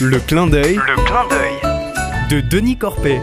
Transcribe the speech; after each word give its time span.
Le 0.00 0.18
clin 0.18 0.46
d'œil 0.46 0.76
Le 0.76 1.04
clin 1.04 1.28
d'œil. 1.28 2.30
de 2.30 2.40
Denis 2.40 2.78
Corpet. 2.78 3.20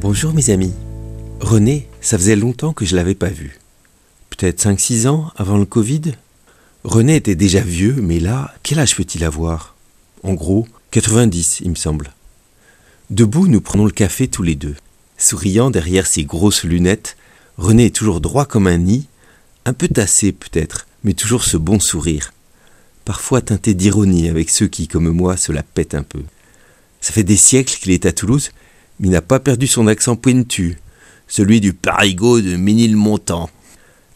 Bonjour 0.00 0.32
mes 0.32 0.50
amis. 0.50 0.72
René, 1.40 1.88
ça 2.00 2.18
faisait 2.18 2.36
longtemps 2.36 2.72
que 2.72 2.84
je 2.84 2.94
l'avais 2.94 3.16
pas 3.16 3.30
vu. 3.30 3.58
Peut-être 4.30 4.62
5-6 4.64 5.08
ans 5.08 5.32
avant 5.36 5.56
le 5.56 5.64
Covid 5.64 6.12
René 6.84 7.16
était 7.16 7.34
déjà 7.34 7.60
vieux, 7.60 7.96
mais 8.00 8.20
là, 8.20 8.54
quel 8.62 8.78
âge 8.78 8.94
peut-il 8.94 9.24
avoir? 9.24 9.74
En 10.22 10.34
gros, 10.34 10.68
90, 10.92 11.60
il 11.64 11.70
me 11.70 11.74
semble. 11.74 12.12
Debout, 13.10 13.48
nous 13.48 13.60
prenons 13.60 13.86
le 13.86 13.90
café 13.90 14.28
tous 14.28 14.42
les 14.42 14.54
deux. 14.54 14.76
Souriant 15.16 15.70
derrière 15.70 16.06
ses 16.06 16.24
grosses 16.24 16.64
lunettes, 16.64 17.16
René 17.56 17.86
est 17.86 17.96
toujours 17.96 18.20
droit 18.20 18.44
comme 18.44 18.66
un 18.66 18.78
nid, 18.78 19.08
un 19.64 19.72
peu 19.72 19.88
tassé 19.88 20.32
peut-être, 20.32 20.86
mais 21.02 21.14
toujours 21.14 21.44
ce 21.44 21.56
bon 21.56 21.80
sourire. 21.80 22.33
Parfois 23.04 23.42
teinté 23.42 23.74
d'ironie 23.74 24.28
avec 24.28 24.48
ceux 24.50 24.66
qui, 24.66 24.88
comme 24.88 25.10
moi, 25.10 25.36
se 25.36 25.52
la 25.52 25.62
pètent 25.62 25.94
un 25.94 26.02
peu. 26.02 26.22
Ça 27.00 27.12
fait 27.12 27.22
des 27.22 27.36
siècles 27.36 27.78
qu'il 27.78 27.92
est 27.92 28.06
à 28.06 28.12
Toulouse, 28.12 28.50
mais 28.98 29.08
il 29.08 29.10
n'a 29.10 29.20
pas 29.20 29.40
perdu 29.40 29.66
son 29.66 29.86
accent 29.86 30.16
pointu, 30.16 30.78
celui 31.28 31.60
du 31.60 31.74
parigot 31.74 32.40
de 32.40 32.56
Ménilmontant. 32.56 33.50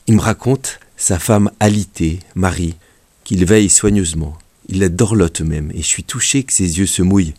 Il 0.07 0.15
me 0.15 0.21
raconte 0.21 0.81
sa 0.97 1.19
femme 1.19 1.51
alitée, 1.61 2.21
Marie, 2.35 2.77
qu'il 3.25 3.45
veille 3.45 3.69
soigneusement. 3.69 4.39
Il 4.69 4.81
la 4.81 4.89
dorlote 4.89 5.43
même, 5.43 5.71
et 5.75 5.83
je 5.83 5.87
suis 5.87 6.05
touché 6.05 6.43
que 6.43 6.53
ses 6.53 6.79
yeux 6.79 6.87
se 6.87 7.03
mouillent, 7.03 7.35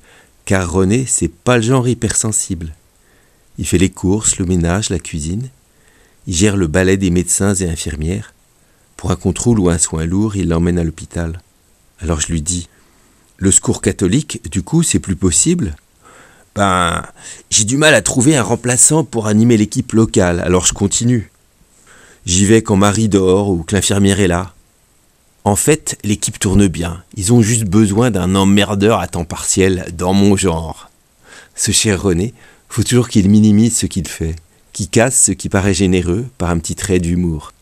car 0.46 0.72
René, 0.72 1.06
c'est 1.08 1.32
pas 1.32 1.58
le 1.58 1.64
genre 1.64 1.88
hypersensible. 1.88 2.74
Il 3.58 3.66
fait 3.66 3.78
les 3.78 3.90
courses, 3.90 4.38
le 4.38 4.46
ménage, 4.46 4.90
la 4.90 5.00
cuisine. 5.00 5.50
Il 6.28 6.34
gère 6.34 6.58
le 6.58 6.68
balai 6.68 6.96
des 6.96 7.10
médecins 7.10 7.56
et 7.56 7.68
infirmières. 7.68 8.34
Pour 8.96 9.12
un 9.12 9.16
contrôle 9.16 9.60
ou 9.60 9.70
un 9.70 9.78
soin 9.78 10.06
lourd, 10.06 10.36
il 10.36 10.48
l'emmène 10.48 10.80
à 10.80 10.84
l'hôpital. 10.84 11.42
Alors 12.02 12.22
je 12.22 12.28
lui 12.28 12.42
dis 12.42 12.68
Le 13.38 13.52
secours 13.52 13.82
catholique, 13.82 14.42
du 14.50 14.64
coup, 14.64 14.84
c'est 14.84 15.00
plus 15.00 15.16
possible? 15.16 15.76
Ben, 16.56 17.06
j'ai 17.50 17.64
du 17.64 17.78
mal 17.78 17.94
à 17.94 18.02
trouver 18.02 18.36
un 18.36 18.44
remplaçant 18.44 19.04
pour 19.04 19.28
animer 19.28 19.58
l'équipe 19.58 19.92
locale, 19.94 20.40
alors 20.40 20.66
je 20.66 20.74
continue. 20.74 21.32
J'y 22.26 22.46
vais 22.46 22.62
quand 22.62 22.76
Marie 22.76 23.10
dort 23.10 23.50
ou 23.50 23.64
que 23.64 23.76
l'infirmière 23.76 24.20
est 24.20 24.28
là. 24.28 24.54
En 25.46 25.56
fait, 25.56 25.98
l'équipe 26.04 26.38
tourne 26.38 26.68
bien. 26.68 27.04
Ils 27.16 27.34
ont 27.34 27.42
juste 27.42 27.64
besoin 27.64 28.12
d'un 28.12 28.36
emmerdeur 28.36 29.00
à 29.00 29.08
temps 29.08 29.26
partiel 29.26 29.86
dans 29.94 30.14
mon 30.14 30.36
genre. 30.36 30.90
Ce 31.56 31.72
cher 31.72 32.02
René, 32.02 32.34
faut 32.68 32.84
toujours 32.84 33.10
qu'il 33.10 33.30
minimise 33.30 33.78
ce 33.78 33.86
qu'il 33.86 34.08
fait, 34.08 34.36
qu'il 34.74 34.90
casse 34.90 35.24
ce 35.24 35.32
qui 35.32 35.50
paraît 35.50 35.74
généreux 35.74 36.26
par 36.38 36.50
un 36.50 36.60
petit 36.60 36.76
trait 36.76 37.00
d'humour. 37.00 37.54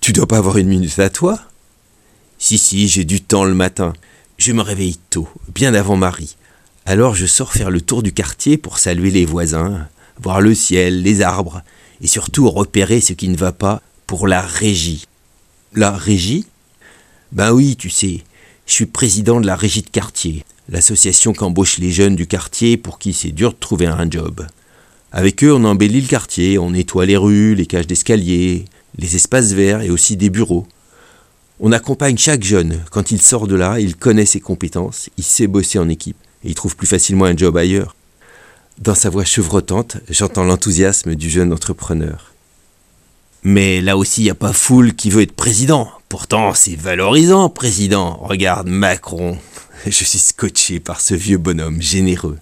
Tu 0.00 0.12
dois 0.12 0.26
pas 0.26 0.38
avoir 0.38 0.58
une 0.58 0.68
minute 0.68 0.98
à 0.98 1.10
toi? 1.10 1.40
Si, 2.42 2.56
si, 2.56 2.88
j'ai 2.88 3.04
du 3.04 3.20
temps 3.20 3.44
le 3.44 3.54
matin. 3.54 3.92
Je 4.38 4.52
me 4.52 4.62
réveille 4.62 4.96
tôt, 5.10 5.28
bien 5.54 5.74
avant 5.74 5.96
Marie. 5.96 6.36
Alors 6.86 7.14
je 7.14 7.26
sors 7.26 7.52
faire 7.52 7.70
le 7.70 7.82
tour 7.82 8.02
du 8.02 8.12
quartier 8.12 8.56
pour 8.56 8.78
saluer 8.78 9.10
les 9.10 9.26
voisins, 9.26 9.86
voir 10.18 10.40
le 10.40 10.54
ciel, 10.54 11.02
les 11.02 11.20
arbres, 11.20 11.62
et 12.00 12.06
surtout 12.06 12.48
repérer 12.48 13.02
ce 13.02 13.12
qui 13.12 13.28
ne 13.28 13.36
va 13.36 13.52
pas 13.52 13.82
pour 14.06 14.26
la 14.26 14.40
régie. 14.40 15.04
La 15.74 15.90
régie? 15.90 16.46
Ben 17.30 17.52
oui, 17.52 17.76
tu 17.76 17.90
sais, 17.90 18.22
je 18.66 18.72
suis 18.72 18.86
président 18.86 19.38
de 19.38 19.46
la 19.46 19.54
régie 19.54 19.82
de 19.82 19.90
quartier, 19.90 20.42
l'association 20.70 21.34
qu'embauche 21.34 21.76
les 21.76 21.92
jeunes 21.92 22.16
du 22.16 22.26
quartier 22.26 22.78
pour 22.78 22.98
qui 22.98 23.12
c'est 23.12 23.32
dur 23.32 23.52
de 23.52 23.58
trouver 23.58 23.86
un 23.86 24.10
job. 24.10 24.46
Avec 25.12 25.44
eux, 25.44 25.52
on 25.52 25.64
embellit 25.64 26.00
le 26.00 26.08
quartier, 26.08 26.58
on 26.58 26.70
nettoie 26.70 27.04
les 27.04 27.18
rues, 27.18 27.54
les 27.54 27.66
cages 27.66 27.86
d'escalier, 27.86 28.64
les 28.96 29.14
espaces 29.14 29.52
verts 29.52 29.82
et 29.82 29.90
aussi 29.90 30.16
des 30.16 30.30
bureaux. 30.30 30.66
On 31.62 31.72
accompagne 31.72 32.16
chaque 32.16 32.42
jeune. 32.42 32.82
Quand 32.90 33.10
il 33.10 33.20
sort 33.20 33.46
de 33.46 33.54
là, 33.54 33.80
il 33.80 33.94
connaît 33.94 34.24
ses 34.24 34.40
compétences, 34.40 35.10
il 35.18 35.24
sait 35.24 35.46
bosser 35.46 35.78
en 35.78 35.90
équipe 35.90 36.16
et 36.42 36.48
il 36.48 36.54
trouve 36.54 36.74
plus 36.74 36.86
facilement 36.86 37.26
un 37.26 37.36
job 37.36 37.54
ailleurs. 37.58 37.94
Dans 38.78 38.94
sa 38.94 39.10
voix 39.10 39.26
chevrotante, 39.26 39.98
j'entends 40.08 40.44
l'enthousiasme 40.44 41.14
du 41.14 41.28
jeune 41.28 41.52
entrepreneur. 41.52 42.32
Mais 43.42 43.82
là 43.82 43.98
aussi, 43.98 44.22
il 44.22 44.24
n'y 44.24 44.30
a 44.30 44.34
pas 44.34 44.54
foule 44.54 44.94
qui 44.94 45.10
veut 45.10 45.20
être 45.20 45.36
président. 45.36 45.90
Pourtant, 46.08 46.54
c'est 46.54 46.76
valorisant, 46.76 47.50
président. 47.50 48.16
Regarde 48.22 48.68
Macron. 48.68 49.36
Je 49.84 49.90
suis 49.90 50.18
scotché 50.18 50.80
par 50.80 51.02
ce 51.02 51.12
vieux 51.12 51.36
bonhomme 51.36 51.82
généreux, 51.82 52.38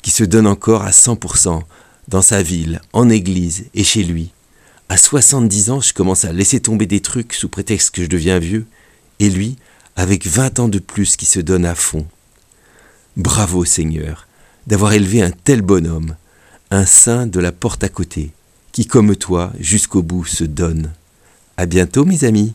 qui 0.00 0.12
se 0.12 0.22
donne 0.22 0.46
encore 0.46 0.82
à 0.82 0.90
100% 0.90 1.60
dans 2.06 2.22
sa 2.22 2.40
ville, 2.40 2.80
en 2.92 3.10
église 3.10 3.64
et 3.74 3.82
chez 3.82 4.04
lui. 4.04 4.30
À 4.90 4.96
70 4.96 5.70
ans, 5.70 5.80
je 5.80 5.94
commence 5.94 6.24
à 6.24 6.32
laisser 6.32 6.58
tomber 6.58 6.84
des 6.84 6.98
trucs 6.98 7.32
sous 7.32 7.48
prétexte 7.48 7.94
que 7.94 8.02
je 8.02 8.08
deviens 8.08 8.40
vieux, 8.40 8.66
et 9.20 9.30
lui, 9.30 9.56
avec 9.94 10.26
20 10.26 10.58
ans 10.58 10.68
de 10.68 10.80
plus, 10.80 11.16
qui 11.16 11.26
se 11.26 11.38
donne 11.38 11.64
à 11.64 11.76
fond. 11.76 12.06
Bravo 13.16 13.64
Seigneur, 13.64 14.26
d'avoir 14.66 14.92
élevé 14.92 15.22
un 15.22 15.30
tel 15.30 15.62
bonhomme, 15.62 16.16
un 16.72 16.86
saint 16.86 17.28
de 17.28 17.38
la 17.38 17.52
porte 17.52 17.84
à 17.84 17.88
côté, 17.88 18.32
qui 18.72 18.84
comme 18.84 19.14
toi, 19.14 19.52
jusqu'au 19.60 20.02
bout, 20.02 20.24
se 20.24 20.42
donne. 20.42 20.90
À 21.56 21.66
bientôt 21.66 22.04
mes 22.04 22.24
amis. 22.24 22.54